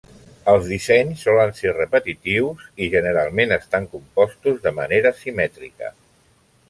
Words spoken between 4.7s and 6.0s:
manera simètrica.